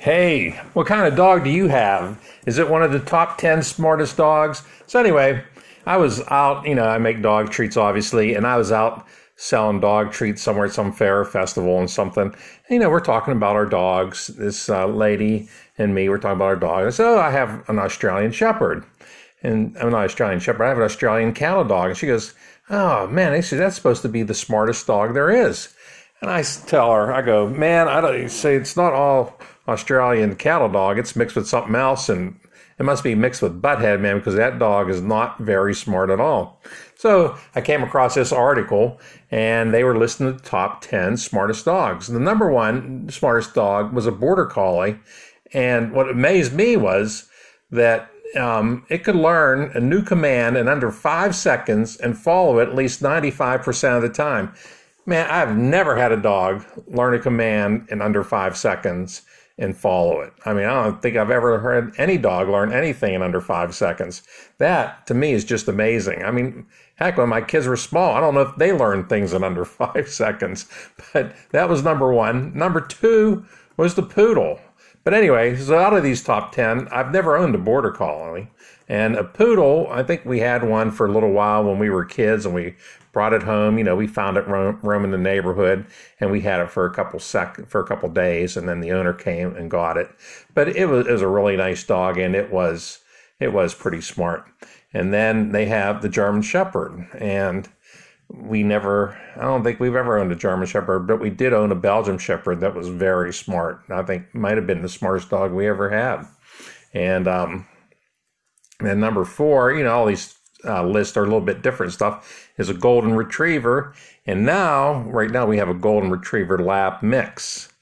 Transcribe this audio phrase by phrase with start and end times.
[0.00, 2.18] Hey, what kind of dog do you have?
[2.46, 4.62] Is it one of the top 10 smartest dogs?
[4.86, 5.44] So, anyway,
[5.84, 9.78] I was out, you know, I make dog treats obviously, and I was out selling
[9.78, 12.22] dog treats somewhere at some fair or festival and something.
[12.22, 12.34] And,
[12.70, 14.28] you know, we're talking about our dogs.
[14.28, 16.86] This uh, lady and me, we're talking about our dog.
[16.86, 18.86] I said, Oh, I have an Australian Shepherd.
[19.42, 21.90] And I'm not Australian Shepherd, I have an Australian cattle dog.
[21.90, 22.32] And she goes,
[22.70, 25.74] Oh, man, that's supposed to be the smartest dog there is.
[26.22, 29.38] And I tell her, I go, man, I don't say it's not all
[29.70, 30.98] Australian cattle dog.
[30.98, 32.38] It's mixed with something else, and
[32.78, 36.20] it must be mixed with butthead, man, because that dog is not very smart at
[36.20, 36.60] all.
[36.96, 42.08] So I came across this article, and they were listing the top 10 smartest dogs.
[42.08, 44.98] The number one smartest dog was a border collie.
[45.52, 47.28] And what amazed me was
[47.70, 52.68] that um, it could learn a new command in under five seconds and follow it
[52.68, 54.52] at least 95% of the time.
[55.06, 59.22] Man, I've never had a dog learn a command in under five seconds
[59.60, 60.32] and follow it.
[60.46, 63.74] I mean, I don't think I've ever heard any dog learn anything in under five
[63.74, 64.22] seconds.
[64.58, 66.24] That to me is just amazing.
[66.24, 66.66] I mean,
[66.96, 69.64] heck, when my kids were small, I don't know if they learned things in under
[69.66, 70.66] five seconds,
[71.12, 72.56] but that was number one.
[72.56, 73.44] Number two
[73.76, 74.60] was the poodle.
[75.02, 78.50] But anyway, so out of these top 10, I've never owned a border collie.
[78.88, 82.04] And a poodle, I think we had one for a little while when we were
[82.04, 82.74] kids and we
[83.12, 83.78] brought it home.
[83.78, 85.86] You know, we found it roam, roaming the neighborhood,
[86.18, 88.92] and we had it for a couple sec for a couple days, and then the
[88.92, 90.10] owner came and got it.
[90.54, 92.98] But it was, it was a really nice dog, and it was
[93.38, 94.44] it was pretty smart.
[94.92, 97.68] And then they have the German Shepherd, and
[98.32, 101.72] we never I don't think we've ever owned a German Shepherd, but we did own
[101.72, 103.82] a Belgian Shepherd that was very smart.
[103.90, 106.26] I think might have been the smartest dog we ever had.
[106.92, 107.66] And um,
[108.80, 112.50] and number four, you know, all these uh, lists are a little bit different stuff,
[112.56, 113.94] is a golden retriever.
[114.26, 117.72] And now, right now, we have a golden retriever lab mix.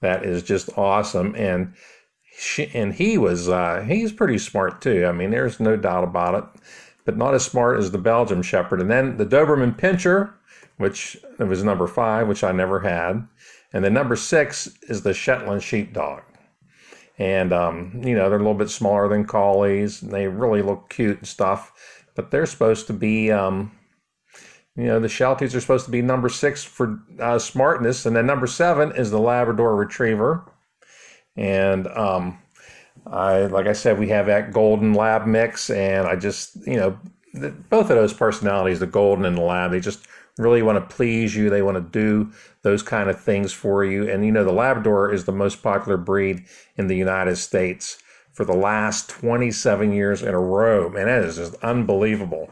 [0.00, 1.34] That is just awesome.
[1.36, 1.74] And
[2.38, 5.06] she, and he was uh, he's pretty smart too.
[5.06, 6.62] I mean, there's no doubt about it,
[7.08, 8.80] but not as smart as the Belgian Shepherd.
[8.80, 10.32] And then the Doberman Pinscher,
[10.76, 13.26] which was number five, which I never had,
[13.72, 16.22] and then number six is the Shetland Sheepdog.
[17.18, 20.02] And um, you know they're a little bit smaller than collies.
[20.02, 21.72] And they really look cute and stuff
[22.18, 23.70] but they're supposed to be, um,
[24.74, 28.26] you know, the Shelties are supposed to be number six for uh, smartness, and then
[28.26, 30.42] number seven is the Labrador Retriever,
[31.36, 32.40] and um,
[33.10, 36.98] I, like I said, we have that Golden Lab mix, and I just, you know,
[37.34, 40.06] the, both of those personalities, the Golden and the Lab, they just
[40.38, 41.50] really want to please you.
[41.50, 42.32] They want to do
[42.62, 44.08] those kind of things for you.
[44.08, 46.44] And you know, the Labrador is the most popular breed
[46.76, 48.02] in the United States
[48.32, 50.88] for the last 27 years in a row.
[50.88, 52.48] Man, that is just unbelievable.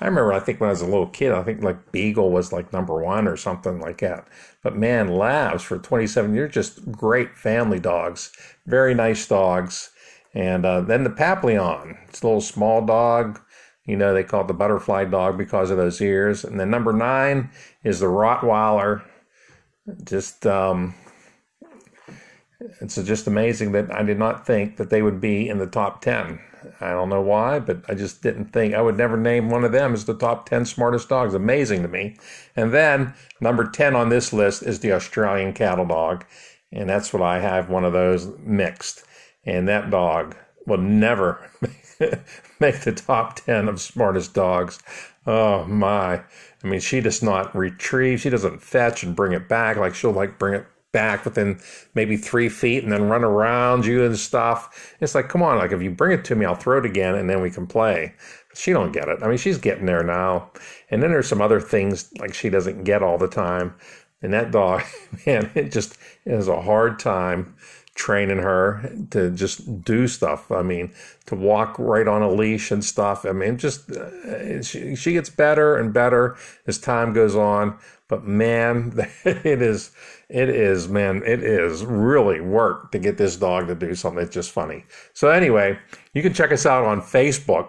[0.00, 2.52] I remember, I think when I was a little kid, I think like Beagle was
[2.52, 4.28] like number one or something like that.
[4.62, 8.32] But man, Labs for 27 years, just great family dogs,
[8.66, 9.90] very nice dogs.
[10.34, 13.40] And uh, then the Papillon, it's a little small dog.
[13.84, 16.44] You know, they call it the butterfly dog because of those ears.
[16.44, 17.50] And then number nine
[17.82, 19.02] is the Rottweiler.
[20.04, 20.94] Just um,
[22.80, 26.02] it's just amazing that I did not think that they would be in the top
[26.02, 26.40] 10.
[26.80, 29.72] I don't know why, but I just didn't think I would never name one of
[29.72, 31.32] them as the top 10 smartest dogs.
[31.34, 32.18] Amazing to me.
[32.54, 36.24] And then number 10 on this list is the Australian cattle dog.
[36.70, 39.04] And that's what I have one of those mixed.
[39.44, 40.36] And that dog
[40.66, 41.50] will never
[42.60, 44.80] make the top 10 of smartest dogs.
[45.26, 46.22] Oh my.
[46.62, 48.20] I mean, she does not retrieve.
[48.20, 49.76] She doesn't fetch and bring it back.
[49.76, 51.60] Like she'll like bring it back within
[51.94, 54.94] maybe three feet and then run around you and stuff.
[55.00, 57.14] It's like, come on, like if you bring it to me, I'll throw it again
[57.14, 58.14] and then we can play.
[58.54, 59.22] She don't get it.
[59.22, 60.50] I mean, she's getting there now.
[60.90, 63.74] And then there's some other things like she doesn't get all the time.
[64.22, 64.82] And that dog,
[65.26, 67.54] man, it just it has a hard time
[68.00, 70.50] training her to just do stuff.
[70.50, 70.90] I mean,
[71.26, 73.26] to walk right on a leash and stuff.
[73.26, 76.34] I mean, just uh, she, she gets better and better
[76.66, 77.76] as time goes on.
[78.08, 78.94] But man,
[79.24, 79.90] it is,
[80.30, 84.22] it is, man, it is really work to get this dog to do something.
[84.22, 84.86] It's just funny.
[85.12, 85.78] So anyway,
[86.14, 87.68] you can check us out on Facebook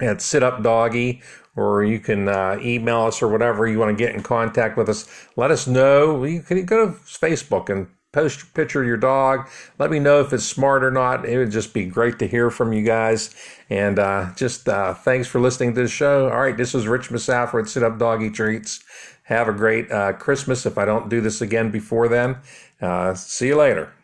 [0.00, 1.22] at Sit Up Doggy,
[1.54, 4.88] or you can uh, email us or whatever you want to get in contact with
[4.88, 5.08] us.
[5.36, 6.24] Let us know.
[6.24, 9.48] You can go to Facebook and post a picture of your dog.
[9.78, 11.26] Let me know if it's smart or not.
[11.26, 13.34] It would just be great to hear from you guys.
[13.68, 16.30] And uh, just uh, thanks for listening to the show.
[16.30, 18.82] All right, this is Rich Masafra at Sit Up Doggy Treats.
[19.24, 22.36] Have a great uh, Christmas if I don't do this again before then.
[22.80, 23.95] Uh, see you later.